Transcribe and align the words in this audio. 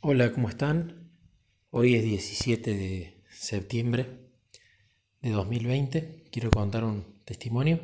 Hola, 0.00 0.30
¿cómo 0.30 0.50
están? 0.50 1.10
Hoy 1.70 1.96
es 1.96 2.04
17 2.04 2.74
de 2.76 3.22
septiembre 3.30 4.06
de 5.22 5.30
2020. 5.30 6.24
Quiero 6.30 6.50
contar 6.50 6.84
un 6.84 7.22
testimonio. 7.24 7.80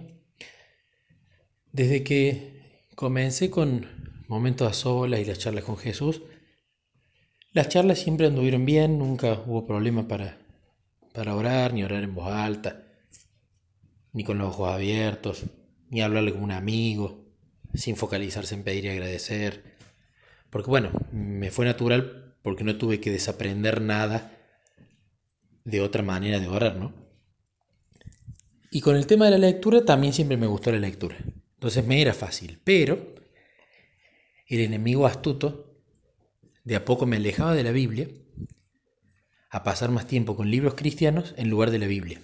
Desde 1.73 2.05
que 2.05 2.87
comencé 2.95 3.51
con 3.51 3.87
momentos 4.29 4.71
a 4.71 4.75
solas 4.75 5.21
y 5.21 5.25
las 5.25 5.39
charlas 5.39 5.65
con 5.65 5.79
Jesús, 5.79 6.23
las 7.53 7.71
charlas 7.71 7.99
siempre 7.99 8.27
anduvieron 8.27 8.67
bien, 8.67 8.99
nunca 8.99 9.43
hubo 9.47 9.67
problema 9.67 10.07
para, 10.07 10.39
para 11.15 11.35
orar, 11.35 11.73
ni 11.73 11.83
orar 11.83 12.05
en 12.05 12.15
voz 12.15 12.31
alta, 12.31 12.85
ni 14.13 14.23
con 14.23 14.37
los 14.37 14.49
ojos 14.49 14.69
abiertos, 14.69 15.45
ni 15.89 16.03
hablarle 16.03 16.33
como 16.33 16.45
un 16.45 16.53
amigo, 16.53 17.25
sin 17.75 17.97
focalizarse 17.97 18.55
en 18.55 18.65
pedir 18.65 18.85
y 18.85 18.89
agradecer 18.91 19.73
porque 20.53 20.69
bueno, 20.69 20.93
me 21.13 21.51
fue 21.51 21.65
natural 21.65 22.37
porque 22.43 22.63
no 22.63 22.77
tuve 22.77 23.01
que 23.01 23.11
desaprender 23.11 23.81
nada 23.81 24.39
de 25.65 25.81
otra 25.81 26.03
manera 26.03 26.39
de 26.41 26.47
orar, 26.47 26.77
¿no? 26.77 26.93
Y 28.71 28.83
con 28.83 28.97
el 28.97 29.07
tema 29.07 29.25
de 29.25 29.31
la 29.31 29.39
lectura 29.39 29.87
también 29.87 30.13
siempre 30.13 30.37
me 30.37 30.47
gustó 30.47 30.71
la 30.71 30.79
lectura. 30.79 31.17
Entonces 31.55 31.87
me 31.87 32.03
era 32.03 32.13
fácil, 32.13 32.61
pero 32.63 33.15
el 34.47 34.61
enemigo 34.61 35.07
astuto 35.07 35.81
de 36.65 36.77
a 36.77 36.85
poco 36.85 37.07
me 37.07 37.17
alejaba 37.17 37.55
de 37.55 37.65
la 37.65 37.73
Biblia 37.73 38.09
a 39.49 39.63
pasar 39.63 39.91
más 39.91 40.07
tiempo 40.07 40.37
con 40.37 40.51
libros 40.51 40.75
cristianos 40.75 41.33
en 41.39 41.49
lugar 41.49 41.71
de 41.71 41.79
la 41.79 41.87
Biblia. 41.87 42.21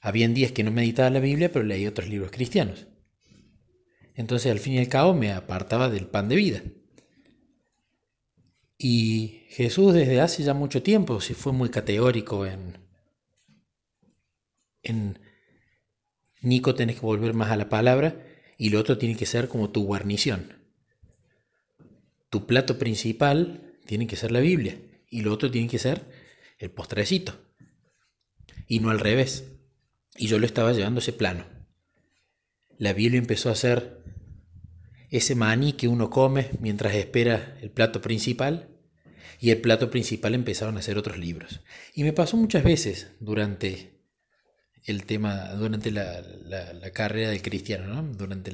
Habían 0.00 0.32
días 0.32 0.52
que 0.52 0.64
no 0.64 0.70
meditaba 0.70 1.10
la 1.10 1.20
Biblia, 1.20 1.52
pero 1.52 1.66
leía 1.66 1.90
otros 1.90 2.08
libros 2.08 2.30
cristianos. 2.30 2.86
Entonces 4.14 4.50
al 4.50 4.58
fin 4.58 4.74
y 4.74 4.78
al 4.78 4.88
cabo 4.88 5.14
me 5.14 5.32
apartaba 5.32 5.88
del 5.88 6.06
pan 6.06 6.28
de 6.28 6.36
vida. 6.36 6.62
Y 8.78 9.44
Jesús 9.48 9.94
desde 9.94 10.20
hace 10.20 10.42
ya 10.42 10.54
mucho 10.54 10.82
tiempo 10.82 11.20
sí 11.20 11.34
fue 11.34 11.52
muy 11.52 11.68
categórico 11.68 12.46
en, 12.46 12.78
en 14.82 15.20
Nico 16.40 16.74
tenés 16.74 16.96
que 16.96 17.06
volver 17.06 17.34
más 17.34 17.50
a 17.52 17.56
la 17.56 17.68
palabra 17.68 18.26
y 18.58 18.70
lo 18.70 18.80
otro 18.80 18.98
tiene 18.98 19.16
que 19.16 19.26
ser 19.26 19.48
como 19.48 19.70
tu 19.70 19.84
guarnición. 19.84 20.58
Tu 22.30 22.46
plato 22.46 22.78
principal 22.78 23.76
tiene 23.86 24.06
que 24.06 24.16
ser 24.16 24.32
la 24.32 24.40
Biblia 24.40 24.78
y 25.08 25.20
lo 25.20 25.32
otro 25.32 25.50
tiene 25.50 25.68
que 25.68 25.78
ser 25.78 26.02
el 26.58 26.70
postrecito. 26.70 27.40
Y 28.66 28.80
no 28.80 28.90
al 28.90 29.00
revés. 29.00 29.52
Y 30.16 30.26
yo 30.26 30.38
lo 30.38 30.46
estaba 30.46 30.72
llevando 30.72 31.00
ese 31.00 31.12
plano. 31.12 31.44
La 32.78 32.92
Biblia 32.92 33.18
empezó 33.18 33.50
a 33.50 33.54
ser 33.54 34.01
ese 35.12 35.34
maní 35.34 35.74
que 35.74 35.88
uno 35.88 36.08
come 36.08 36.50
mientras 36.58 36.94
espera 36.94 37.58
el 37.60 37.70
plato 37.70 38.00
principal 38.00 38.70
y 39.38 39.50
el 39.50 39.60
plato 39.60 39.90
principal 39.90 40.34
empezaron 40.34 40.78
a 40.78 40.82
ser 40.82 40.96
otros 40.96 41.18
libros. 41.18 41.60
Y 41.94 42.02
me 42.02 42.14
pasó 42.14 42.38
muchas 42.38 42.64
veces 42.64 43.08
durante 43.20 44.00
el 44.86 45.04
tema, 45.04 45.52
durante 45.52 45.90
la, 45.90 46.24
carrera 46.94 47.28
del 47.28 47.42
cristiano, 47.42 48.02
durante 48.16 48.52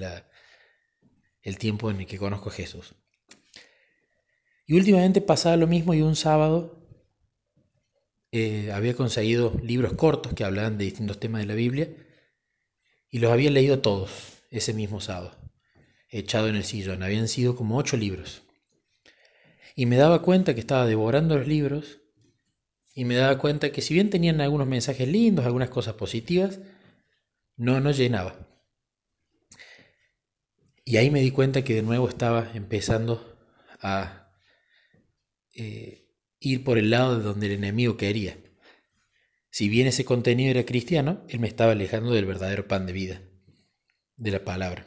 el 1.43 1.59
tiempo 1.59 1.93
en 1.93 2.01
el 2.01 2.07
que 2.07 2.19
conozco 2.19 2.49
a 2.49 2.53
Jesús. 2.53 2.97
Y 4.67 4.77
últimamente 4.77 5.21
pasaba 5.21 5.57
lo 5.57 5.69
mismo 5.69 5.95
y 5.95 6.03
un 6.03 6.17
sábado 6.17 6.85
eh, 8.33 8.73
había 8.73 8.95
conseguido 8.95 9.55
libros 9.63 9.93
cortos 9.93 10.35
que 10.35 10.43
hablaban 10.43 10.77
de 10.77 10.87
distintos 10.87 11.21
temas 11.21 11.41
de 11.43 11.47
la 11.47 11.55
Biblia 11.55 11.89
y 13.11 13.21
los 13.21 13.31
había 13.31 13.53
leído 13.53 13.81
todos 13.81 14.11
ese 14.51 14.75
mismo 14.75 15.01
sábado 15.01 15.48
echado 16.09 16.49
en 16.49 16.57
el 16.57 16.65
sillón. 16.65 17.03
Habían 17.03 17.29
sido 17.29 17.57
como 17.57 17.77
ocho 17.77 17.97
libros. 17.97 18.43
Y 19.75 19.87
me 19.87 19.97
daba 19.97 20.23
cuenta 20.23 20.55
que 20.55 20.61
estaba 20.61 20.87
devorando 20.87 21.37
los 21.37 21.47
libros 21.47 22.01
y 22.95 23.05
me 23.05 23.15
daba 23.15 23.39
cuenta 23.39 23.71
que 23.71 23.81
si 23.81 23.95
bien 23.95 24.11
tenían 24.11 24.41
algunos 24.41 24.67
mensajes 24.67 25.07
lindos, 25.07 25.47
algunas 25.47 25.71
cosas 25.71 25.95
positivas, 25.95 26.59
no, 27.57 27.81
no 27.81 27.93
llenaba. 27.93 28.49
Y 30.85 30.97
ahí 30.97 31.11
me 31.11 31.21
di 31.21 31.31
cuenta 31.31 31.63
que 31.63 31.75
de 31.75 31.83
nuevo 31.83 32.09
estaba 32.09 32.51
empezando 32.55 33.39
a 33.81 34.33
eh, 35.55 36.09
ir 36.41 36.65
por 36.65 36.79
el 36.79 36.91
lado 36.91 37.19
de 37.19 37.23
donde 37.23 37.47
el 37.47 37.53
enemigo 37.53 37.97
quería. 37.97 38.39
Si 39.51 39.69
bien 39.69 39.87
ese 39.87 40.05
contenido 40.05 40.51
era 40.51 40.65
cristiano, 40.65 41.25
él 41.29 41.41
me 41.41 41.49
estaba 41.49 41.73
alejando 41.73 42.13
del 42.13 42.27
verdadero 42.27 42.67
pan 42.67 42.87
de 42.87 42.93
vida, 42.93 43.23
de 44.17 44.31
la 44.31 44.45
palabra. 44.45 44.87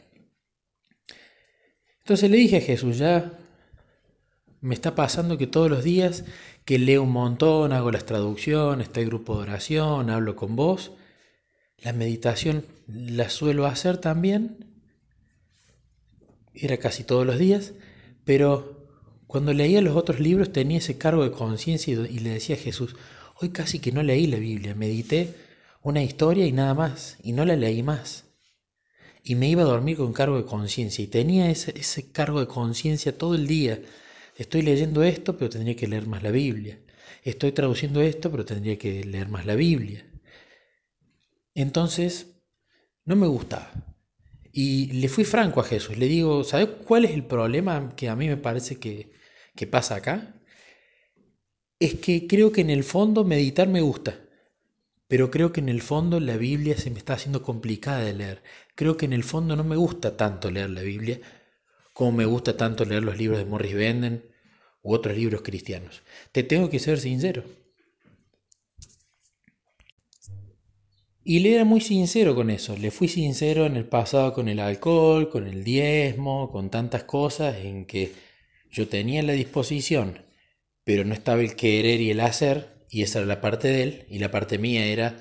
Entonces 2.03 2.31
le 2.31 2.38
dije 2.38 2.57
a 2.57 2.62
Jesús, 2.62 2.97
ya 2.97 3.38
me 4.59 4.73
está 4.73 4.95
pasando 4.95 5.38
que 5.38 5.47
todos 5.47 5.69
los 5.69 5.84
días 5.84 6.23
que 6.66 6.79
leo 6.79 7.03
un 7.03 7.12
montón, 7.12 7.73
hago 7.73 7.91
las 7.91 8.06
traducciones, 8.06 8.88
estoy 8.88 9.03
en 9.03 9.09
grupo 9.09 9.35
de 9.35 9.44
oración, 9.44 10.09
hablo 10.09 10.35
con 10.35 10.56
vos, 10.56 10.91
la 11.78 11.94
meditación 11.94 12.66
la 12.88 13.29
suelo 13.29 13.66
hacer 13.66 13.97
también, 13.97 14.66
era 16.53 16.78
casi 16.78 17.03
todos 17.03 17.25
los 17.25 17.38
días, 17.38 17.73
pero 18.23 18.88
cuando 19.28 19.53
leía 19.53 19.81
los 19.81 19.95
otros 19.95 20.19
libros 20.19 20.51
tenía 20.51 20.79
ese 20.79 20.97
cargo 20.97 21.23
de 21.23 21.31
conciencia 21.31 21.94
y 21.94 22.19
le 22.19 22.31
decía 22.31 22.56
a 22.56 22.59
Jesús, 22.59 22.95
hoy 23.40 23.50
casi 23.50 23.79
que 23.79 23.91
no 23.91 24.03
leí 24.03 24.28
la 24.28 24.38
Biblia, 24.38 24.75
medité 24.75 25.35
una 25.84 26.03
historia 26.03 26.45
y 26.45 26.51
nada 26.51 26.73
más, 26.73 27.17
y 27.23 27.34
no 27.34 27.45
la 27.45 27.56
leí 27.56 27.84
más 27.84 28.25
y 29.23 29.35
me 29.35 29.49
iba 29.49 29.61
a 29.61 29.65
dormir 29.65 29.97
con 29.97 30.13
cargo 30.13 30.37
de 30.37 30.45
conciencia 30.45 31.03
y 31.03 31.07
tenía 31.07 31.49
ese, 31.49 31.77
ese 31.77 32.11
cargo 32.11 32.39
de 32.39 32.47
conciencia 32.47 33.17
todo 33.17 33.35
el 33.35 33.47
día. 33.47 33.81
Estoy 34.35 34.61
leyendo 34.63 35.03
esto, 35.03 35.37
pero 35.37 35.49
tendría 35.49 35.75
que 35.75 35.87
leer 35.87 36.07
más 36.07 36.23
la 36.23 36.31
Biblia. 36.31 36.79
Estoy 37.23 37.51
traduciendo 37.51 38.01
esto, 38.01 38.31
pero 38.31 38.45
tendría 38.45 38.77
que 38.77 39.03
leer 39.03 39.29
más 39.29 39.45
la 39.45 39.55
Biblia. 39.55 40.05
Entonces, 41.53 42.41
no 43.05 43.15
me 43.15 43.27
gustaba. 43.27 43.71
Y 44.51 44.87
le 44.93 45.07
fui 45.09 45.23
franco 45.23 45.61
a 45.61 45.63
Jesús. 45.63 45.97
Le 45.97 46.07
digo, 46.07 46.43
¿sabes 46.43 46.69
cuál 46.85 47.05
es 47.05 47.11
el 47.11 47.25
problema 47.25 47.93
que 47.95 48.09
a 48.09 48.15
mí 48.15 48.27
me 48.27 48.37
parece 48.37 48.77
que, 48.79 49.11
que 49.55 49.67
pasa 49.67 49.95
acá? 49.95 50.33
Es 51.79 51.95
que 51.95 52.27
creo 52.27 52.51
que 52.51 52.61
en 52.61 52.69
el 52.69 52.83
fondo 52.83 53.23
meditar 53.23 53.67
me 53.67 53.81
gusta 53.81 54.19
pero 55.11 55.29
creo 55.29 55.51
que 55.51 55.59
en 55.59 55.67
el 55.67 55.81
fondo 55.81 56.22
la 56.22 56.38
Biblia 56.38 56.77
se 56.77 56.89
me 56.89 56.97
está 56.97 57.16
haciendo 57.16 57.44
complicada 57.44 57.99
de 57.99 58.13
leer. 58.13 58.44
Creo 58.75 58.95
que 58.95 59.03
en 59.03 59.11
el 59.11 59.25
fondo 59.25 59.57
no 59.57 59.66
me 59.66 59.75
gusta 59.75 60.16
tanto 60.16 60.49
leer 60.49 60.69
la 60.69 60.83
Biblia 60.83 61.19
como 61.91 62.13
me 62.13 62.23
gusta 62.23 62.55
tanto 62.55 62.85
leer 62.85 63.03
los 63.03 63.17
libros 63.17 63.38
de 63.38 63.44
Morris 63.44 63.73
Benden 63.73 64.23
u 64.81 64.94
otros 64.94 65.17
libros 65.17 65.41
cristianos. 65.41 66.01
Te 66.31 66.44
tengo 66.44 66.69
que 66.69 66.79
ser 66.79 66.97
sincero. 66.97 67.44
Y 71.25 71.39
le 71.39 71.55
era 71.55 71.66
muy 71.66 71.81
sincero 71.81 72.33
con 72.33 72.49
eso. 72.49 72.78
Le 72.78 72.89
fui 72.89 73.09
sincero 73.09 73.66
en 73.66 73.75
el 73.75 73.89
pasado 73.89 74.31
con 74.31 74.47
el 74.47 74.61
alcohol, 74.61 75.29
con 75.29 75.45
el 75.45 75.66
diezmo, 75.66 76.49
con 76.49 76.69
tantas 76.69 77.03
cosas 77.03 77.57
en 77.57 77.83
que 77.83 78.13
yo 78.72 78.88
tenía 78.88 79.22
la 79.23 79.33
disposición, 79.33 80.22
pero 80.85 81.03
no 81.03 81.13
estaba 81.13 81.41
el 81.41 81.57
querer 81.57 81.99
y 81.99 82.11
el 82.11 82.22
hacer 82.22 82.80
y 82.91 83.03
esa 83.03 83.19
era 83.19 83.28
la 83.28 83.40
parte 83.40 83.69
de 83.69 83.84
él, 83.84 84.06
y 84.09 84.19
la 84.19 84.31
parte 84.31 84.57
mía 84.57 84.85
era 84.85 85.16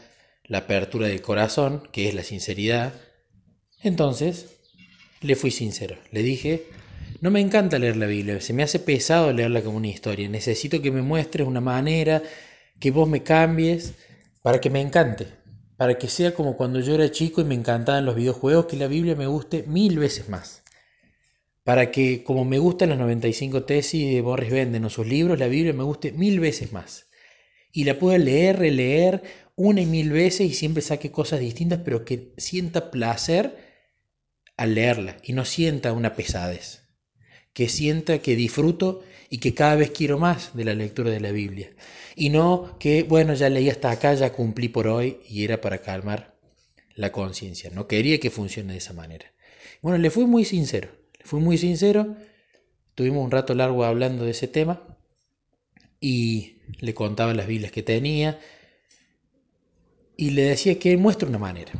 la 0.44 0.58
apertura 0.58 1.06
del 1.06 1.22
corazón, 1.22 1.88
que 1.92 2.08
es 2.08 2.14
la 2.14 2.24
sinceridad. 2.24 2.92
Entonces, 3.80 4.58
le 5.20 5.36
fui 5.36 5.52
sincero, 5.52 5.96
le 6.10 6.24
dije, 6.24 6.64
no 7.20 7.30
me 7.30 7.40
encanta 7.40 7.78
leer 7.78 7.96
la 7.96 8.06
Biblia, 8.06 8.40
se 8.40 8.52
me 8.54 8.64
hace 8.64 8.80
pesado 8.80 9.32
leerla 9.32 9.62
como 9.62 9.76
una 9.76 9.86
historia, 9.86 10.28
necesito 10.28 10.82
que 10.82 10.90
me 10.90 11.00
muestres 11.00 11.46
una 11.46 11.60
manera, 11.60 12.24
que 12.80 12.90
vos 12.90 13.08
me 13.08 13.22
cambies, 13.22 13.94
para 14.42 14.60
que 14.60 14.68
me 14.68 14.80
encante, 14.80 15.28
para 15.76 15.96
que 15.96 16.08
sea 16.08 16.34
como 16.34 16.56
cuando 16.56 16.80
yo 16.80 16.96
era 16.96 17.12
chico 17.12 17.40
y 17.40 17.44
me 17.44 17.54
encantaban 17.54 18.04
los 18.04 18.16
videojuegos, 18.16 18.66
que 18.66 18.76
la 18.76 18.88
Biblia 18.88 19.14
me 19.14 19.28
guste 19.28 19.62
mil 19.68 19.96
veces 20.00 20.28
más. 20.28 20.64
Para 21.62 21.92
que, 21.92 22.24
como 22.24 22.44
me 22.44 22.58
gustan 22.58 22.88
las 22.88 22.98
95 22.98 23.62
tesis 23.62 24.12
de 24.12 24.22
Boris 24.22 24.50
Benden 24.50 24.84
o 24.86 24.90
sus 24.90 25.06
libros, 25.06 25.38
la 25.38 25.46
Biblia 25.46 25.72
me 25.72 25.84
guste 25.84 26.10
mil 26.10 26.40
veces 26.40 26.72
más 26.72 27.09
y 27.72 27.84
la 27.84 27.98
pueda 27.98 28.18
leer, 28.18 28.58
releer 28.58 29.22
una 29.56 29.82
y 29.82 29.86
mil 29.86 30.10
veces 30.10 30.50
y 30.50 30.54
siempre 30.54 30.82
saque 30.82 31.10
cosas 31.10 31.40
distintas, 31.40 31.80
pero 31.84 32.04
que 32.04 32.32
sienta 32.36 32.90
placer 32.90 33.56
al 34.56 34.74
leerla 34.74 35.16
y 35.22 35.32
no 35.32 35.44
sienta 35.44 35.92
una 35.92 36.14
pesadez. 36.14 36.88
Que 37.52 37.68
sienta 37.68 38.20
que 38.20 38.36
disfruto 38.36 39.02
y 39.28 39.38
que 39.38 39.54
cada 39.54 39.76
vez 39.76 39.90
quiero 39.90 40.18
más 40.18 40.56
de 40.56 40.64
la 40.64 40.74
lectura 40.74 41.10
de 41.10 41.20
la 41.20 41.32
Biblia. 41.32 41.70
Y 42.16 42.30
no 42.30 42.76
que, 42.78 43.02
bueno, 43.02 43.34
ya 43.34 43.48
leí 43.48 43.68
hasta 43.68 43.90
acá, 43.90 44.14
ya 44.14 44.32
cumplí 44.32 44.68
por 44.68 44.86
hoy 44.86 45.18
y 45.28 45.44
era 45.44 45.60
para 45.60 45.78
calmar 45.78 46.38
la 46.94 47.12
conciencia. 47.12 47.70
No 47.70 47.86
quería 47.86 48.18
que 48.20 48.30
funcione 48.30 48.72
de 48.72 48.78
esa 48.78 48.92
manera. 48.92 49.32
Bueno, 49.82 49.98
le 49.98 50.10
fui 50.10 50.26
muy 50.26 50.44
sincero, 50.44 50.90
le 51.18 51.24
fui 51.24 51.40
muy 51.40 51.58
sincero. 51.58 52.16
Tuvimos 52.94 53.24
un 53.24 53.30
rato 53.30 53.54
largo 53.54 53.84
hablando 53.84 54.24
de 54.24 54.30
ese 54.32 54.48
tema 54.48 54.99
y 56.00 56.56
le 56.80 56.94
contaba 56.94 57.34
las 57.34 57.46
Biblias 57.46 57.72
que 57.72 57.82
tenía 57.82 58.40
y 60.16 60.30
le 60.30 60.42
decía 60.42 60.78
que 60.78 60.96
muestre 60.96 61.28
una 61.28 61.38
manera. 61.38 61.72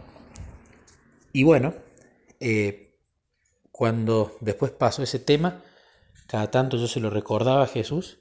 Y 1.33 1.43
bueno, 1.43 1.75
eh, 2.41 2.99
cuando 3.71 4.37
después 4.41 4.73
pasó 4.73 5.03
ese 5.03 5.19
tema, 5.19 5.63
cada 6.27 6.51
tanto 6.51 6.77
yo 6.77 6.87
se 6.87 7.01
lo 7.01 7.11
recordaba 7.11 7.65
a 7.65 7.69
Jesús, 7.69 8.19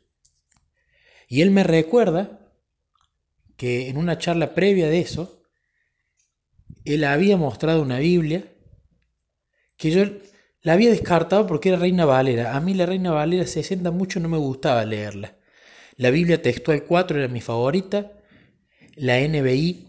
y 1.27 1.41
él 1.41 1.51
me 1.51 1.63
recuerda 1.63 2.39
que 3.55 3.89
en 3.89 3.97
una 3.97 4.17
charla 4.17 4.55
previa 4.55 4.87
de 4.87 4.99
eso, 4.99 5.43
él 6.85 7.03
había 7.03 7.37
mostrado 7.37 7.81
una 7.81 7.99
Biblia 7.99 8.51
que 9.77 9.91
yo 9.91 10.03
la 10.61 10.73
había 10.73 10.89
descartado 10.89 11.45
porque 11.45 11.69
era 11.69 11.77
Reina 11.77 12.05
Valera. 12.05 12.55
A 12.55 12.59
mí 12.59 12.73
la 12.73 12.85
Reina 12.85 13.11
Valera 13.11 13.45
60 13.45 13.91
mucho 13.91 14.19
no 14.19 14.27
me 14.27 14.37
gustaba 14.37 14.83
leerla. 14.85 15.38
La 15.99 16.11
Biblia 16.11 16.41
textual 16.41 16.85
4 16.85 17.19
era 17.19 17.27
mi 17.27 17.41
favorita. 17.41 18.13
La 18.95 19.19
NBI 19.19 19.87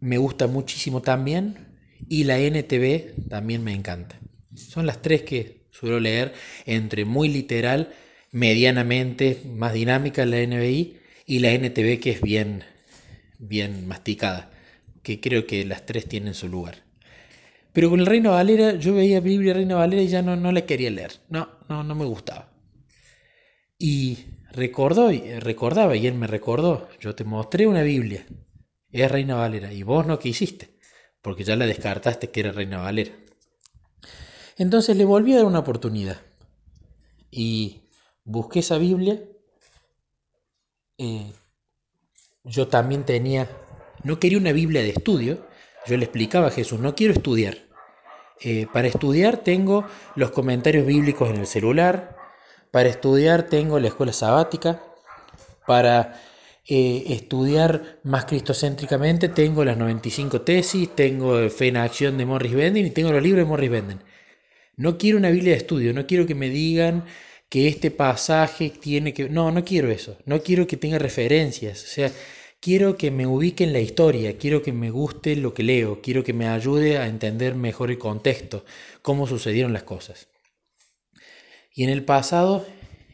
me 0.00 0.18
gusta 0.18 0.48
muchísimo 0.48 1.02
también. 1.02 1.68
Y 2.08 2.24
la 2.24 2.40
NTV 2.40 3.28
también 3.28 3.62
me 3.62 3.72
encanta. 3.72 4.20
Son 4.56 4.86
las 4.86 5.00
tres 5.02 5.22
que 5.22 5.68
suelo 5.70 6.00
leer 6.00 6.34
entre 6.64 7.04
muy 7.04 7.28
literal, 7.28 7.94
medianamente 8.32 9.40
más 9.46 9.72
dinámica 9.72 10.26
la 10.26 10.38
NBI 10.42 10.96
y 11.26 11.38
la 11.38 11.52
NTV 11.52 12.00
que 12.00 12.10
es 12.10 12.22
bien, 12.22 12.64
bien 13.38 13.86
masticada. 13.86 14.50
Que 15.04 15.20
creo 15.20 15.46
que 15.46 15.64
las 15.64 15.86
tres 15.86 16.08
tienen 16.08 16.34
su 16.34 16.48
lugar. 16.48 16.82
Pero 17.72 17.88
con 17.88 18.00
el 18.00 18.06
Reina 18.06 18.30
Valera, 18.30 18.74
yo 18.74 18.94
veía 18.94 19.20
Biblia 19.20 19.54
Reina 19.54 19.76
Valera 19.76 20.02
y 20.02 20.08
ya 20.08 20.22
no, 20.22 20.34
no 20.34 20.50
la 20.50 20.66
quería 20.66 20.90
leer. 20.90 21.12
No, 21.28 21.48
no, 21.68 21.84
no 21.84 21.94
me 21.94 22.04
gustaba. 22.04 22.50
Y 23.78 24.18
recordó, 24.56 25.10
recordaba, 25.40 25.94
y 25.94 26.06
él 26.06 26.14
me 26.14 26.26
recordó, 26.26 26.88
yo 26.98 27.14
te 27.14 27.24
mostré 27.24 27.66
una 27.66 27.82
Biblia, 27.82 28.26
es 28.90 29.10
Reina 29.10 29.36
Valera, 29.36 29.72
y 29.72 29.82
vos 29.82 30.06
no 30.06 30.18
quisiste, 30.18 30.70
porque 31.22 31.44
ya 31.44 31.54
la 31.54 31.66
descartaste 31.66 32.30
que 32.30 32.40
era 32.40 32.52
Reina 32.52 32.78
Valera. 32.78 33.12
Entonces 34.56 34.96
le 34.96 35.04
volví 35.04 35.34
a 35.34 35.36
dar 35.36 35.44
una 35.44 35.58
oportunidad. 35.58 36.20
Y 37.30 37.82
busqué 38.24 38.60
esa 38.60 38.78
Biblia. 38.78 39.20
Eh, 40.96 41.30
yo 42.44 42.68
también 42.68 43.04
tenía, 43.04 43.48
no 44.02 44.18
quería 44.18 44.38
una 44.38 44.52
Biblia 44.52 44.82
de 44.82 44.90
estudio. 44.90 45.46
Yo 45.86 45.96
le 45.98 46.04
explicaba 46.04 46.46
a 46.46 46.50
Jesús, 46.50 46.80
no 46.80 46.94
quiero 46.94 47.12
estudiar. 47.12 47.66
Eh, 48.40 48.66
para 48.72 48.88
estudiar 48.88 49.38
tengo 49.38 49.86
los 50.14 50.30
comentarios 50.30 50.86
bíblicos 50.86 51.30
en 51.30 51.36
el 51.36 51.46
celular, 51.46 52.16
para 52.76 52.90
estudiar 52.90 53.44
tengo 53.44 53.80
la 53.80 53.88
escuela 53.88 54.12
sabática, 54.12 54.82
para 55.66 56.20
eh, 56.68 57.04
estudiar 57.06 58.00
más 58.02 58.26
cristocéntricamente 58.26 59.30
tengo 59.30 59.64
las 59.64 59.78
95 59.78 60.42
tesis, 60.42 60.94
tengo 60.94 61.48
Fe 61.48 61.68
en 61.68 61.78
Acción 61.78 62.18
de 62.18 62.26
Morris 62.26 62.52
Benden 62.52 62.84
y 62.84 62.90
tengo 62.90 63.12
los 63.12 63.22
libros 63.22 63.46
de 63.46 63.48
Morris 63.48 63.70
Benden. 63.70 64.02
No 64.76 64.98
quiero 64.98 65.16
una 65.16 65.30
Biblia 65.30 65.52
de 65.52 65.58
estudio, 65.60 65.94
no 65.94 66.06
quiero 66.06 66.26
que 66.26 66.34
me 66.34 66.50
digan 66.50 67.06
que 67.48 67.66
este 67.66 67.90
pasaje 67.90 68.68
tiene 68.68 69.14
que... 69.14 69.30
No, 69.30 69.50
no 69.50 69.64
quiero 69.64 69.90
eso, 69.90 70.18
no 70.26 70.42
quiero 70.42 70.66
que 70.66 70.76
tenga 70.76 70.98
referencias, 70.98 71.82
o 71.82 71.86
sea, 71.86 72.12
quiero 72.60 72.98
que 72.98 73.10
me 73.10 73.26
ubique 73.26 73.64
en 73.64 73.72
la 73.72 73.80
historia, 73.80 74.36
quiero 74.36 74.60
que 74.60 74.72
me 74.74 74.90
guste 74.90 75.34
lo 75.36 75.54
que 75.54 75.62
leo, 75.62 76.02
quiero 76.02 76.22
que 76.22 76.34
me 76.34 76.46
ayude 76.46 76.98
a 76.98 77.06
entender 77.06 77.54
mejor 77.54 77.90
el 77.90 77.96
contexto, 77.96 78.66
cómo 79.00 79.26
sucedieron 79.26 79.72
las 79.72 79.84
cosas. 79.84 80.28
Y 81.76 81.84
en 81.84 81.90
el 81.90 82.04
pasado 82.04 82.66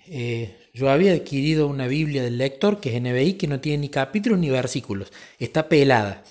eh, 0.06 0.56
yo 0.72 0.88
había 0.88 1.12
adquirido 1.12 1.66
una 1.66 1.88
Biblia 1.88 2.22
del 2.22 2.38
lector 2.38 2.80
que 2.80 2.96
es 2.96 3.02
NBI, 3.02 3.34
que 3.34 3.48
no 3.48 3.60
tiene 3.60 3.78
ni 3.78 3.88
capítulos 3.88 4.38
ni 4.38 4.48
versículos, 4.50 5.12
está 5.38 5.68
pelada. 5.68 6.22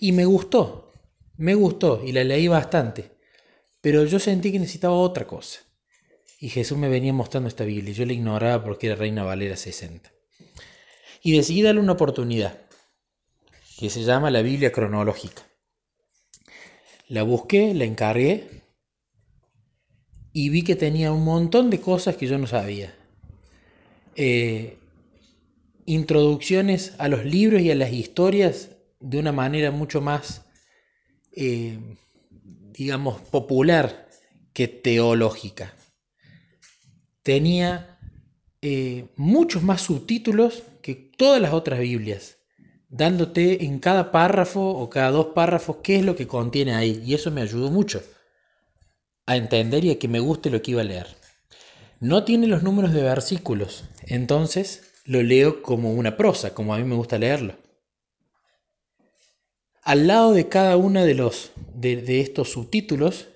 Y 0.00 0.12
me 0.12 0.24
gustó, 0.24 0.90
me 1.36 1.54
gustó 1.54 2.02
y 2.04 2.12
la 2.12 2.24
leí 2.24 2.48
bastante, 2.48 3.12
pero 3.82 4.04
yo 4.06 4.18
sentí 4.18 4.50
que 4.50 4.58
necesitaba 4.58 4.94
otra 4.94 5.26
cosa. 5.26 5.60
Y 6.40 6.48
Jesús 6.48 6.78
me 6.78 6.88
venía 6.88 7.12
mostrando 7.12 7.48
esta 7.48 7.64
Biblia 7.64 7.90
y 7.90 7.94
yo 7.94 8.06
la 8.06 8.14
ignoraba 8.14 8.64
porque 8.64 8.86
era 8.86 8.96
Reina 8.96 9.24
Valera 9.24 9.56
60 9.56 10.10
y 11.22 11.36
decidí 11.36 11.60
darle 11.60 11.82
una 11.82 11.92
oportunidad, 11.92 12.58
que 13.78 13.90
se 13.90 14.04
llama 14.04 14.30
la 14.30 14.40
Biblia 14.40 14.72
cronológica. 14.72 15.42
La 17.08 17.24
busqué, 17.24 17.74
la 17.74 17.84
encargué 17.84 18.57
y 20.32 20.48
vi 20.50 20.62
que 20.62 20.76
tenía 20.76 21.12
un 21.12 21.24
montón 21.24 21.70
de 21.70 21.80
cosas 21.80 22.16
que 22.16 22.26
yo 22.26 22.38
no 22.38 22.46
sabía. 22.46 22.94
Eh, 24.16 24.76
introducciones 25.86 26.94
a 26.98 27.08
los 27.08 27.24
libros 27.24 27.62
y 27.62 27.70
a 27.70 27.74
las 27.74 27.92
historias 27.92 28.70
de 29.00 29.18
una 29.18 29.32
manera 29.32 29.70
mucho 29.70 30.00
más, 30.00 30.44
eh, 31.32 31.78
digamos, 32.72 33.20
popular 33.20 34.08
que 34.52 34.68
teológica. 34.68 35.74
Tenía 37.22 37.98
eh, 38.60 39.06
muchos 39.16 39.62
más 39.62 39.82
subtítulos 39.82 40.62
que 40.82 40.94
todas 40.94 41.40
las 41.40 41.52
otras 41.52 41.80
Biblias, 41.80 42.38
dándote 42.88 43.64
en 43.64 43.78
cada 43.78 44.10
párrafo 44.10 44.60
o 44.60 44.90
cada 44.90 45.10
dos 45.10 45.26
párrafos 45.34 45.76
qué 45.82 45.96
es 45.96 46.04
lo 46.04 46.16
que 46.16 46.26
contiene 46.26 46.74
ahí. 46.74 47.02
Y 47.04 47.14
eso 47.14 47.30
me 47.30 47.42
ayudó 47.42 47.70
mucho 47.70 48.02
a 49.28 49.36
entender 49.36 49.84
y 49.84 49.90
a 49.90 49.98
que 49.98 50.08
me 50.08 50.20
guste 50.20 50.48
lo 50.48 50.62
que 50.62 50.70
iba 50.70 50.80
a 50.80 50.84
leer. 50.84 51.06
No 52.00 52.24
tiene 52.24 52.46
los 52.46 52.62
números 52.62 52.94
de 52.94 53.02
versículos, 53.02 53.84
entonces 54.06 54.84
lo 55.04 55.22
leo 55.22 55.62
como 55.62 55.92
una 55.92 56.16
prosa, 56.16 56.54
como 56.54 56.72
a 56.72 56.78
mí 56.78 56.84
me 56.84 56.94
gusta 56.94 57.18
leerlo. 57.18 57.54
Al 59.82 60.06
lado 60.06 60.32
de 60.32 60.48
cada 60.48 60.78
uno 60.78 61.04
de, 61.04 61.12
los, 61.12 61.52
de, 61.74 61.96
de 61.96 62.22
estos 62.22 62.50
subtítulos, 62.52 63.28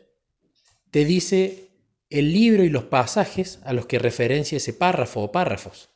te 0.90 1.04
dice 1.04 1.68
el 2.08 2.32
libro 2.32 2.64
y 2.64 2.70
los 2.70 2.84
pasajes 2.84 3.58
a 3.64 3.74
los 3.74 3.84
que 3.84 3.98
referencia 3.98 4.56
ese 4.56 4.72
párrafo 4.72 5.20
o 5.20 5.30
párrafos. 5.30 5.90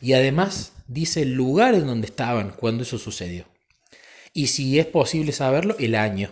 Y 0.00 0.14
además 0.14 0.72
dice 0.88 1.22
el 1.22 1.34
lugar 1.34 1.74
en 1.74 1.86
donde 1.86 2.08
estaban 2.08 2.50
cuando 2.50 2.82
eso 2.82 2.98
sucedió. 2.98 3.44
Y 4.32 4.48
si 4.48 4.80
es 4.80 4.86
posible 4.86 5.30
saberlo, 5.30 5.76
el 5.78 5.94
año. 5.94 6.30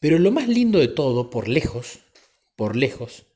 Pero 0.00 0.18
lo 0.18 0.30
más 0.30 0.48
lindo 0.48 0.78
de 0.78 0.88
todo, 0.88 1.28
por 1.30 1.48
lejos, 1.48 1.98
por 2.54 2.76
lejos, 2.76 3.26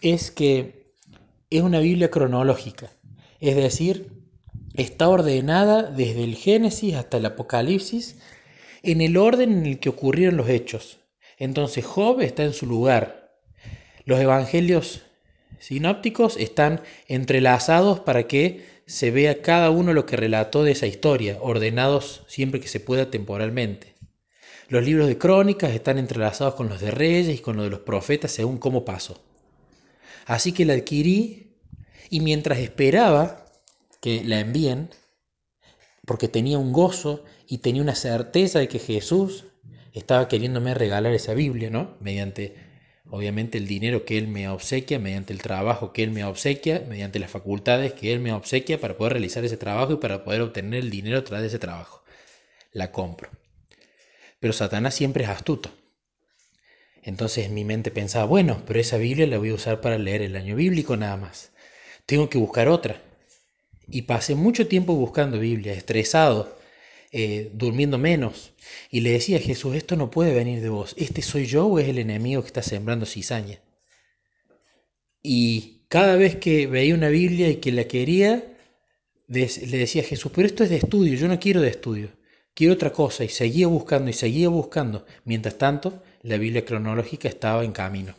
es 0.00 0.30
que 0.30 0.94
es 1.50 1.62
una 1.62 1.80
Biblia 1.80 2.10
cronológica. 2.10 2.90
Es 3.40 3.56
decir, 3.56 4.10
está 4.74 5.08
ordenada 5.08 5.82
desde 5.82 6.24
el 6.24 6.36
Génesis 6.36 6.94
hasta 6.94 7.18
el 7.18 7.26
Apocalipsis 7.26 8.16
en 8.82 9.00
el 9.00 9.16
orden 9.16 9.52
en 9.52 9.66
el 9.66 9.78
que 9.80 9.90
ocurrieron 9.90 10.36
los 10.36 10.48
hechos. 10.48 10.98
Entonces 11.38 11.84
Job 11.84 12.20
está 12.20 12.44
en 12.44 12.52
su 12.52 12.66
lugar. 12.66 13.34
Los 14.04 14.20
evangelios 14.20 15.02
sinópticos 15.58 16.36
están 16.36 16.82
entrelazados 17.06 18.00
para 18.00 18.26
que 18.26 18.64
se 18.86 19.10
vea 19.10 19.42
cada 19.42 19.70
uno 19.70 19.92
lo 19.92 20.06
que 20.06 20.16
relató 20.16 20.62
de 20.62 20.72
esa 20.72 20.86
historia, 20.86 21.38
ordenados 21.40 22.22
siempre 22.28 22.60
que 22.60 22.68
se 22.68 22.80
pueda 22.80 23.10
temporalmente. 23.10 23.93
Los 24.68 24.84
libros 24.84 25.08
de 25.08 25.18
crónicas 25.18 25.72
están 25.72 25.98
entrelazados 25.98 26.54
con 26.54 26.68
los 26.68 26.80
de 26.80 26.90
reyes 26.90 27.38
y 27.38 27.42
con 27.42 27.56
los 27.56 27.66
de 27.66 27.70
los 27.70 27.80
profetas 27.80 28.32
según 28.32 28.58
cómo 28.58 28.84
pasó. 28.84 29.22
Así 30.26 30.52
que 30.52 30.64
la 30.64 30.72
adquirí 30.72 31.58
y 32.08 32.20
mientras 32.20 32.58
esperaba 32.58 33.44
que 34.00 34.24
la 34.24 34.40
envíen, 34.40 34.90
porque 36.06 36.28
tenía 36.28 36.58
un 36.58 36.72
gozo 36.72 37.24
y 37.46 37.58
tenía 37.58 37.82
una 37.82 37.94
certeza 37.94 38.58
de 38.58 38.68
que 38.68 38.78
Jesús 38.78 39.46
estaba 39.92 40.28
queriéndome 40.28 40.74
regalar 40.74 41.12
esa 41.14 41.34
Biblia, 41.34 41.70
¿no? 41.70 41.96
Mediante 42.00 42.54
obviamente 43.10 43.58
el 43.58 43.66
dinero 43.66 44.04
que 44.04 44.18
Él 44.18 44.28
me 44.28 44.48
obsequia, 44.48 44.98
mediante 44.98 45.32
el 45.32 45.42
trabajo 45.42 45.92
que 45.92 46.02
Él 46.02 46.10
me 46.10 46.24
obsequia, 46.24 46.84
mediante 46.88 47.18
las 47.18 47.30
facultades 47.30 47.92
que 47.92 48.12
Él 48.12 48.20
me 48.20 48.32
obsequia 48.32 48.80
para 48.80 48.96
poder 48.96 49.14
realizar 49.14 49.44
ese 49.44 49.56
trabajo 49.56 49.92
y 49.92 49.96
para 49.96 50.24
poder 50.24 50.40
obtener 50.40 50.80
el 50.80 50.90
dinero 50.90 51.18
a 51.18 51.24
través 51.24 51.42
de 51.42 51.48
ese 51.48 51.58
trabajo. 51.58 52.02
La 52.72 52.90
compro. 52.90 53.30
Pero 54.44 54.52
Satanás 54.52 54.94
siempre 54.94 55.24
es 55.24 55.30
astuto. 55.30 55.70
Entonces 57.02 57.48
mi 57.48 57.64
mente 57.64 57.90
pensaba, 57.90 58.26
bueno, 58.26 58.62
pero 58.66 58.78
esa 58.78 58.98
Biblia 58.98 59.26
la 59.26 59.38
voy 59.38 59.48
a 59.48 59.54
usar 59.54 59.80
para 59.80 59.96
leer 59.96 60.20
el 60.20 60.36
año 60.36 60.54
bíblico 60.54 60.98
nada 60.98 61.16
más. 61.16 61.50
Tengo 62.04 62.28
que 62.28 62.36
buscar 62.36 62.68
otra. 62.68 63.00
Y 63.88 64.02
pasé 64.02 64.34
mucho 64.34 64.66
tiempo 64.68 64.94
buscando 64.96 65.38
Biblia, 65.38 65.72
estresado, 65.72 66.58
eh, 67.10 67.52
durmiendo 67.54 67.96
menos. 67.96 68.52
Y 68.90 69.00
le 69.00 69.12
decía 69.12 69.38
a 69.38 69.40
Jesús, 69.40 69.76
esto 69.76 69.96
no 69.96 70.10
puede 70.10 70.34
venir 70.34 70.60
de 70.60 70.68
vos. 70.68 70.94
¿Este 70.98 71.22
soy 71.22 71.46
yo 71.46 71.64
o 71.64 71.78
es 71.78 71.88
el 71.88 71.98
enemigo 71.98 72.42
que 72.42 72.48
está 72.48 72.62
sembrando 72.62 73.06
cizaña? 73.06 73.60
Y 75.22 75.86
cada 75.88 76.16
vez 76.16 76.36
que 76.36 76.66
veía 76.66 76.94
una 76.94 77.08
Biblia 77.08 77.48
y 77.48 77.56
que 77.56 77.72
la 77.72 77.84
quería, 77.84 78.44
le 79.26 79.46
decía 79.46 80.02
a 80.02 80.04
Jesús, 80.04 80.30
pero 80.34 80.46
esto 80.46 80.64
es 80.64 80.68
de 80.68 80.76
estudio, 80.76 81.14
yo 81.14 81.28
no 81.28 81.40
quiero 81.40 81.62
de 81.62 81.70
estudio, 81.70 82.10
quiero 82.54 82.74
otra 82.74 82.92
cosa. 82.92 83.24
Y 83.24 83.28
seguía 83.28 83.66
buscando 83.66 84.10
y 84.10 84.14
seguía 84.14 84.48
buscando. 84.48 85.04
Mientras 85.24 85.58
tanto, 85.58 86.02
la 86.22 86.38
Biblia 86.38 86.64
cronológica 86.64 87.28
estaba 87.28 87.64
en 87.64 87.72
camino. 87.72 88.14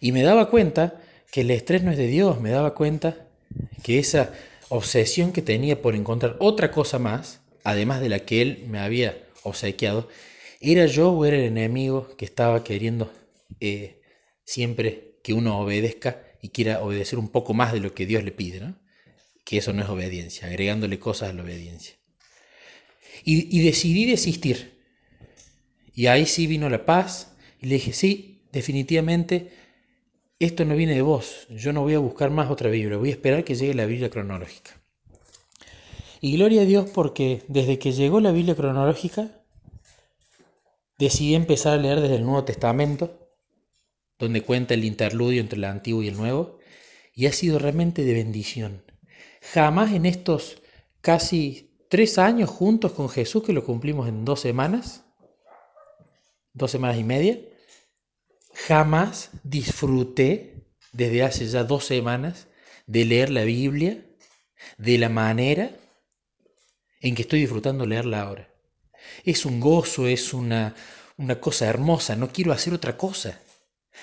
Y 0.00 0.12
me 0.12 0.22
daba 0.22 0.50
cuenta 0.50 1.00
que 1.30 1.42
el 1.42 1.50
estrés 1.50 1.82
no 1.82 1.90
es 1.90 1.98
de 1.98 2.06
Dios, 2.06 2.40
me 2.40 2.50
daba 2.50 2.74
cuenta 2.74 3.16
que 3.82 3.98
esa 3.98 4.32
obsesión 4.68 5.32
que 5.32 5.42
tenía 5.42 5.80
por 5.80 5.94
encontrar 5.94 6.36
otra 6.40 6.70
cosa 6.70 6.98
más, 6.98 7.40
además 7.64 8.00
de 8.00 8.08
la 8.08 8.20
que 8.20 8.42
él 8.42 8.64
me 8.68 8.78
había 8.78 9.16
obsequiado, 9.42 10.08
¿era 10.60 10.86
yo 10.86 11.12
o 11.12 11.24
era 11.24 11.36
el 11.36 11.44
enemigo 11.44 12.08
que 12.16 12.24
estaba 12.24 12.64
queriendo 12.64 13.10
eh, 13.60 14.00
siempre 14.44 15.18
que 15.22 15.32
uno 15.32 15.58
obedezca 15.58 16.22
y 16.42 16.50
quiera 16.50 16.82
obedecer 16.82 17.18
un 17.18 17.28
poco 17.28 17.54
más 17.54 17.72
de 17.72 17.80
lo 17.80 17.94
que 17.94 18.06
Dios 18.06 18.24
le 18.24 18.32
pide, 18.32 18.60
¿no? 18.60 18.76
que 19.44 19.58
eso 19.58 19.72
no 19.72 19.82
es 19.82 19.88
obediencia, 19.88 20.48
agregándole 20.48 20.98
cosas 20.98 21.30
a 21.30 21.32
la 21.32 21.42
obediencia. 21.42 21.94
Y, 23.24 23.56
y 23.56 23.64
decidí 23.64 24.06
desistir. 24.06 24.80
Y 25.94 26.06
ahí 26.06 26.26
sí 26.26 26.46
vino 26.46 26.68
la 26.68 26.84
paz 26.84 27.34
y 27.60 27.66
le 27.66 27.76
dije, 27.76 27.92
sí, 27.92 28.42
definitivamente 28.52 29.50
esto 30.38 30.64
no 30.66 30.76
viene 30.76 30.94
de 30.94 31.02
vos, 31.02 31.46
yo 31.48 31.72
no 31.72 31.82
voy 31.82 31.94
a 31.94 31.98
buscar 31.98 32.30
más 32.30 32.50
otra 32.50 32.68
Biblia, 32.68 32.98
voy 32.98 33.08
a 33.08 33.12
esperar 33.12 33.44
que 33.44 33.54
llegue 33.54 33.72
la 33.72 33.86
Biblia 33.86 34.10
cronológica. 34.10 34.82
Y 36.20 36.36
gloria 36.36 36.62
a 36.62 36.64
Dios 36.66 36.90
porque 36.90 37.42
desde 37.48 37.78
que 37.78 37.92
llegó 37.92 38.20
la 38.20 38.32
Biblia 38.32 38.54
cronológica, 38.54 39.30
decidí 40.98 41.34
empezar 41.34 41.78
a 41.78 41.82
leer 41.82 42.00
desde 42.00 42.16
el 42.16 42.24
Nuevo 42.24 42.44
Testamento, 42.44 43.30
donde 44.18 44.42
cuenta 44.42 44.74
el 44.74 44.84
interludio 44.84 45.40
entre 45.40 45.58
el 45.58 45.64
Antiguo 45.64 46.02
y 46.02 46.08
el 46.08 46.16
Nuevo, 46.16 46.58
y 47.14 47.26
ha 47.26 47.32
sido 47.32 47.58
realmente 47.58 48.04
de 48.04 48.12
bendición. 48.12 48.84
Jamás 49.40 49.92
en 49.92 50.04
estos 50.04 50.62
casi 51.00 51.75
tres 51.96 52.18
años 52.18 52.50
juntos 52.50 52.92
con 52.92 53.08
Jesús, 53.08 53.42
que 53.42 53.54
lo 53.54 53.64
cumplimos 53.64 54.06
en 54.06 54.26
dos 54.26 54.40
semanas, 54.40 55.02
dos 56.52 56.70
semanas 56.70 56.98
y 56.98 57.04
media, 57.04 57.40
jamás 58.52 59.30
disfruté 59.42 60.66
desde 60.92 61.22
hace 61.22 61.46
ya 61.46 61.64
dos 61.64 61.86
semanas 61.86 62.48
de 62.86 63.06
leer 63.06 63.30
la 63.30 63.44
Biblia 63.44 64.04
de 64.76 64.98
la 64.98 65.08
manera 65.08 65.70
en 67.00 67.14
que 67.14 67.22
estoy 67.22 67.40
disfrutando 67.40 67.86
leerla 67.86 68.20
ahora. 68.20 68.50
Es 69.24 69.46
un 69.46 69.58
gozo, 69.58 70.06
es 70.06 70.34
una, 70.34 70.74
una 71.16 71.40
cosa 71.40 71.64
hermosa, 71.64 72.14
no 72.14 72.28
quiero 72.28 72.52
hacer 72.52 72.74
otra 72.74 72.98
cosa. 72.98 73.40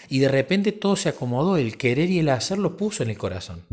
Y 0.10 0.18
de 0.18 0.30
repente 0.30 0.72
todo 0.72 0.96
se 0.96 1.10
acomodó, 1.10 1.58
el 1.58 1.78
querer 1.78 2.10
y 2.10 2.18
el 2.18 2.30
hacer 2.30 2.58
lo 2.58 2.76
puso 2.76 3.04
en 3.04 3.12
el 3.12 3.20
corazón. 3.20 3.68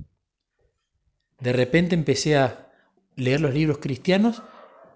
De 1.38 1.54
repente 1.54 1.94
empecé 1.94 2.36
a 2.36 2.69
leer 3.16 3.40
los 3.40 3.54
libros 3.54 3.78
cristianos 3.78 4.42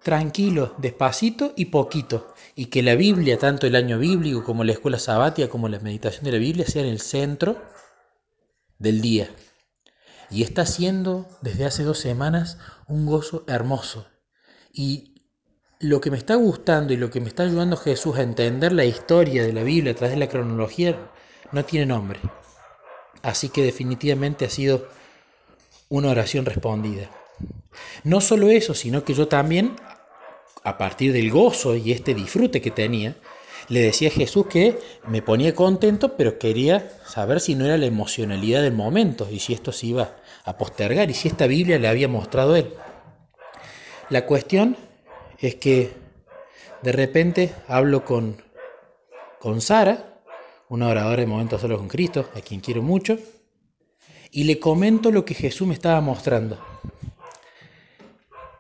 tranquilo, 0.03 0.75
despacito 0.79 1.53
y 1.57 1.67
poquito. 1.67 2.35
Y 2.55 2.67
que 2.67 2.83
la 2.83 2.95
Biblia, 2.95 3.39
tanto 3.39 3.67
el 3.67 3.75
año 3.75 3.99
bíblico 3.99 4.45
como 4.45 4.63
la 4.63 4.73
escuela 4.73 4.99
sabática, 4.99 5.49
como 5.49 5.69
la 5.69 5.81
meditación 5.81 6.25
de 6.25 6.33
la 6.33 6.39
Biblia, 6.39 6.67
sean 6.67 6.87
el 6.87 7.01
centro 7.01 7.61
del 8.79 9.01
día. 9.01 9.31
Y 10.31 10.43
está 10.43 10.67
siendo 10.67 11.27
desde 11.41 11.65
hace 11.65 11.83
dos 11.83 11.99
semanas 11.99 12.59
un 12.87 13.07
gozo 13.07 13.45
hermoso. 13.49 14.07
Y 14.73 15.23
lo 15.81 16.01
que 16.01 16.11
me 16.11 16.19
está 16.19 16.35
gustando 16.35 16.93
y 16.93 16.97
lo 16.97 17.11
que 17.11 17.21
me 17.21 17.29
está 17.29 17.43
ayudando 17.43 17.77
Jesús 17.77 18.17
a 18.17 18.23
entender 18.23 18.73
la 18.73 18.85
historia 18.85 19.43
de 19.43 19.53
la 19.53 19.63
Biblia 19.63 19.93
a 19.93 19.97
través 19.97 20.15
de 20.15 20.21
la 20.21 20.29
cronología 20.29 21.11
no 21.53 21.65
tiene 21.65 21.87
nombre. 21.87 22.21
Así 23.23 23.49
que 23.49 23.63
definitivamente 23.63 24.45
ha 24.45 24.51
sido 24.51 24.89
una 25.89 26.11
oración 26.11 26.45
respondida. 26.45 27.11
No 28.03 28.21
solo 28.21 28.49
eso, 28.49 28.75
sino 28.75 29.05
que 29.05 29.15
yo 29.15 29.29
también, 29.29 29.77
a 30.63 30.79
partir 30.79 31.13
del 31.13 31.31
gozo 31.31 31.77
y 31.77 31.93
este 31.93 32.15
disfrute 32.15 32.61
que 32.61 32.71
tenía, 32.71 33.17
le 33.69 33.81
decía 33.81 34.09
a 34.09 34.13
Jesús 34.13 34.47
que 34.47 34.79
me 35.07 35.23
ponía 35.23 35.55
contento, 35.55 36.17
pero 36.17 36.39
quería 36.39 36.91
saber 37.07 37.41
si 37.41 37.55
no 37.55 37.65
era 37.65 37.79
la 37.79 37.87
emocionalidad 37.87 38.63
del 38.63 38.75
momento 38.75 39.29
y 39.31 39.39
si 39.39 39.55
esto 39.55 39.73
se 39.73 39.87
iba 39.87 40.17
a 40.45 40.59
postergar 40.59 41.11
y 41.11 41.15
si 41.15 41.29
esta 41.29 41.47
Biblia 41.47 41.79
le 41.79 41.89
había 41.89 42.09
mostrado 42.09 42.55
a 42.55 42.59
él. 42.59 42.75
La 44.11 44.27
cuestión 44.27 44.77
es 45.39 45.55
que 45.55 45.93
de 46.83 46.93
repente 46.93 47.55
hablo 47.67 48.05
con, 48.05 48.43
con 49.39 49.61
Sara, 49.61 50.21
una 50.69 50.89
oradora 50.89 51.21
de 51.21 51.27
Momentos 51.27 51.61
Solo 51.61 51.79
con 51.79 51.89
Cristo, 51.89 52.29
a 52.35 52.41
quien 52.41 52.61
quiero 52.61 52.83
mucho, 52.83 53.19
y 54.31 54.45
le 54.45 54.59
comento 54.59 55.11
lo 55.11 55.25
que 55.25 55.35
Jesús 55.35 55.67
me 55.67 55.75
estaba 55.75 56.01
mostrando. 56.01 56.59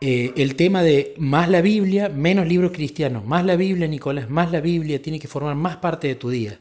Eh, 0.07 0.35
el 0.37 0.55
tema 0.55 0.83
de 0.83 1.15
más 1.17 1.49
la 1.49 1.63
Biblia, 1.63 2.11
menos 2.11 2.47
libros 2.47 2.73
cristianos, 2.73 3.25
más 3.25 3.43
la 3.47 3.57
Biblia, 3.57 3.89
Nicolás, 3.89 4.29
más 4.29 4.53
la 4.53 4.61
Biblia 4.61 5.01
tiene 5.01 5.19
que 5.19 5.29
formar 5.29 5.55
más 5.55 5.79
parte 5.79 6.09
de 6.09 6.15
tu 6.15 6.29
día. 6.29 6.61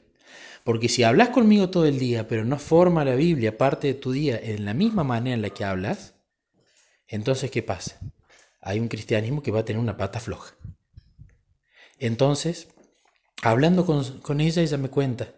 Porque 0.64 0.88
si 0.88 1.04
hablas 1.04 1.28
conmigo 1.28 1.70
todo 1.70 1.86
el 1.86 2.00
día, 2.00 2.26
pero 2.26 2.46
no 2.46 2.58
forma 2.58 3.04
la 3.04 3.16
Biblia 3.16 3.58
parte 3.58 3.88
de 3.88 3.94
tu 3.96 4.14
día 4.14 4.40
en 4.42 4.64
la 4.64 4.74
misma 4.74 5.04
manera 5.04 5.34
en 5.34 5.42
la 5.42 5.50
que 5.50 5.66
hablas, 5.66 6.16
entonces 7.06 7.52
¿qué 7.52 7.62
pasa? 7.62 8.00
hay 8.62 8.80
un 8.80 8.88
cristianismo 8.88 9.44
que 9.44 9.52
va 9.52 9.60
a 9.60 9.66
tener 9.66 9.82
una 9.82 9.98
pata 9.98 10.22
floja. 10.22 10.56
Entonces, 12.00 12.70
hablando 13.42 13.86
con, 13.86 14.40
ella, 14.40 14.62
ella 14.62 14.78
me 14.78 14.90
cuenta 14.90 15.34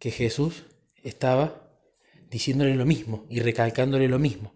que 0.00 0.10
Jesús 0.10 0.64
estaba 1.04 1.70
diciéndole 2.30 2.74
lo 2.74 2.84
mismo 2.84 3.26
y 3.30 3.38
recalcándole 3.38 4.08
lo 4.08 4.18
mismo, 4.18 4.52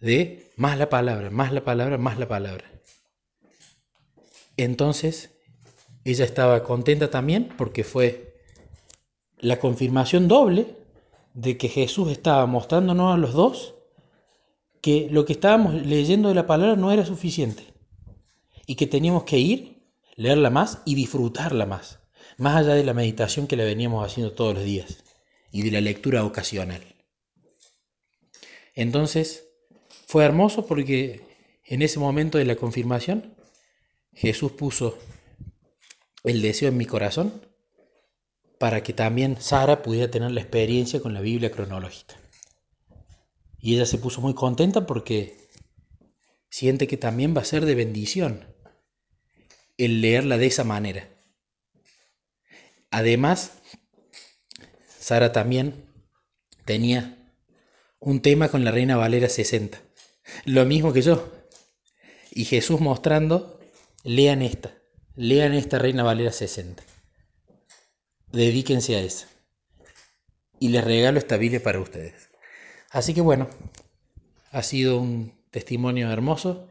de 0.00 0.50
más 0.56 0.78
la 0.78 0.88
palabra, 0.88 1.30
más 1.30 1.52
la 1.52 1.64
palabra, 1.64 1.98
más 1.98 2.18
la 2.18 2.28
palabra. 2.28 2.64
Entonces, 4.56 5.30
ella 6.04 6.24
estaba 6.24 6.62
contenta 6.64 7.10
también 7.10 7.48
porque 7.56 7.84
fue 7.84 8.34
la 9.38 9.58
confirmación 9.58 10.28
doble 10.28 10.76
de 11.34 11.56
que 11.56 11.68
Jesús 11.68 12.10
estaba 12.10 12.46
mostrándonos 12.46 13.14
a 13.14 13.18
los 13.18 13.32
dos 13.32 13.74
que 14.80 15.08
lo 15.10 15.24
que 15.24 15.32
estábamos 15.32 15.74
leyendo 15.74 16.28
de 16.28 16.34
la 16.34 16.46
palabra 16.46 16.76
no 16.76 16.92
era 16.92 17.04
suficiente 17.04 17.64
y 18.66 18.76
que 18.76 18.86
teníamos 18.86 19.24
que 19.24 19.38
ir, 19.38 19.82
leerla 20.16 20.50
más 20.50 20.82
y 20.84 20.94
disfrutarla 20.94 21.66
más, 21.66 22.00
más 22.36 22.56
allá 22.56 22.74
de 22.74 22.84
la 22.84 22.94
meditación 22.94 23.46
que 23.46 23.56
la 23.56 23.64
veníamos 23.64 24.04
haciendo 24.04 24.32
todos 24.32 24.54
los 24.54 24.64
días 24.64 25.04
y 25.50 25.62
de 25.62 25.70
la 25.70 25.80
lectura 25.80 26.24
ocasional. 26.24 26.82
Entonces, 28.74 29.47
fue 30.08 30.24
hermoso 30.24 30.64
porque 30.64 31.20
en 31.66 31.82
ese 31.82 31.98
momento 31.98 32.38
de 32.38 32.46
la 32.46 32.56
confirmación, 32.56 33.36
Jesús 34.14 34.52
puso 34.52 34.96
el 36.24 36.40
deseo 36.40 36.70
en 36.70 36.78
mi 36.78 36.86
corazón 36.86 37.42
para 38.58 38.82
que 38.82 38.94
también 38.94 39.38
Sara 39.38 39.82
pudiera 39.82 40.10
tener 40.10 40.30
la 40.30 40.40
experiencia 40.40 41.00
con 41.00 41.12
la 41.12 41.20
Biblia 41.20 41.50
cronológica. 41.50 42.16
Y 43.58 43.74
ella 43.74 43.84
se 43.84 43.98
puso 43.98 44.22
muy 44.22 44.32
contenta 44.32 44.86
porque 44.86 45.36
siente 46.48 46.86
que 46.86 46.96
también 46.96 47.36
va 47.36 47.42
a 47.42 47.44
ser 47.44 47.66
de 47.66 47.74
bendición 47.74 48.46
el 49.76 50.00
leerla 50.00 50.38
de 50.38 50.46
esa 50.46 50.64
manera. 50.64 51.06
Además, 52.90 53.58
Sara 54.86 55.32
también 55.32 55.84
tenía 56.64 57.30
un 57.98 58.22
tema 58.22 58.48
con 58.48 58.64
la 58.64 58.70
Reina 58.70 58.96
Valera 58.96 59.28
60, 59.28 59.82
lo 60.44 60.64
mismo 60.64 60.92
que 60.92 61.02
yo. 61.02 61.32
Y 62.30 62.44
Jesús 62.44 62.80
mostrando, 62.80 63.60
lean 64.04 64.42
esta, 64.42 64.74
lean 65.16 65.54
esta 65.54 65.78
Reina 65.78 66.02
Valera 66.02 66.32
60. 66.32 66.82
Dedíquense 68.32 68.96
a 68.96 69.00
eso. 69.00 69.26
Y 70.60 70.68
les 70.68 70.84
regalo 70.84 71.18
esta 71.18 71.36
Biblia 71.36 71.62
para 71.62 71.80
ustedes. 71.80 72.30
Así 72.90 73.14
que 73.14 73.20
bueno, 73.20 73.48
ha 74.50 74.62
sido 74.62 74.98
un 74.98 75.32
testimonio 75.50 76.10
hermoso, 76.10 76.68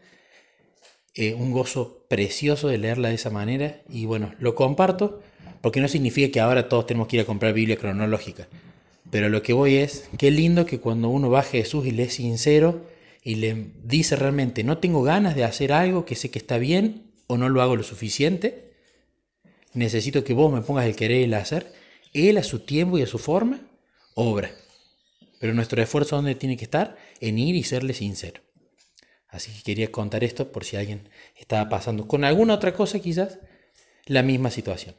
eh, 1.16 1.34
un 1.34 1.52
gozo 1.52 2.06
precioso 2.10 2.68
de 2.68 2.78
leerla 2.78 3.10
de 3.10 3.16
esa 3.16 3.30
manera 3.30 3.82
y 3.90 4.06
bueno, 4.06 4.34
lo 4.40 4.56
comparto 4.56 5.22
porque 5.62 5.82
no 5.82 5.88
significa 5.88 6.32
que 6.32 6.40
ahora 6.40 6.70
todos 6.70 6.86
tenemos 6.86 7.08
que 7.08 7.18
ir 7.18 7.22
a 7.24 7.26
comprar 7.26 7.54
Biblia 7.54 7.78
cronológica. 7.78 8.48
Pero 9.10 9.30
lo 9.30 9.42
que 9.42 9.54
voy 9.54 9.78
es, 9.78 10.10
qué 10.18 10.32
lindo 10.32 10.66
que 10.66 10.80
cuando 10.80 11.10
uno 11.10 11.30
va 11.30 11.40
a 11.40 11.44
Jesús 11.44 11.86
y 11.86 11.92
le 11.92 12.04
es 12.04 12.16
sincero 12.16 12.86
y 13.24 13.36
le 13.36 13.72
dice 13.84 14.16
realmente, 14.16 14.64
no 14.64 14.78
tengo 14.78 15.04
ganas 15.04 15.36
de 15.36 15.44
hacer 15.44 15.74
algo 15.74 16.06
que 16.06 16.16
sé 16.16 16.32
que 16.32 16.40
está 16.40 16.58
bien 16.58 17.12
o 17.28 17.38
no 17.38 17.50
lo 17.50 17.62
hago 17.62 17.76
lo 17.76 17.84
suficiente, 17.84 18.74
necesito 19.74 20.24
que 20.24 20.34
vos 20.34 20.52
me 20.52 20.62
pongas 20.62 20.86
el 20.86 20.96
querer 20.96 21.22
y 21.22 21.24
el 21.26 21.34
hacer, 21.34 21.74
Él 22.14 22.38
a 22.38 22.44
su 22.44 22.60
tiempo 22.60 22.98
y 22.98 23.02
a 23.02 23.08
su 23.08 23.20
forma, 23.20 23.62
obra. 24.16 24.52
Pero 25.40 25.54
nuestro 25.54 25.82
esfuerzo, 25.82 26.16
¿dónde 26.16 26.36
tiene 26.36 26.58
que 26.58 26.66
estar? 26.66 26.98
En 27.20 27.38
ir 27.38 27.56
y 27.56 27.64
serle 27.64 27.94
sincero. 27.94 28.42
Así 29.30 29.52
que 29.52 29.62
quería 29.62 29.92
contar 29.92 30.24
esto 30.24 30.52
por 30.52 30.64
si 30.64 30.78
alguien 30.78 31.10
estaba 31.36 31.70
pasando 31.70 32.08
con 32.08 32.24
alguna 32.24 32.54
otra 32.56 32.74
cosa 32.74 33.00
quizás 33.00 33.40
la 34.06 34.24
misma 34.24 34.50
situación. 34.50 34.96